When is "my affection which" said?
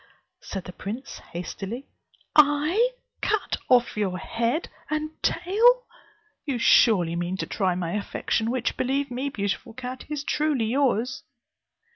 7.75-8.75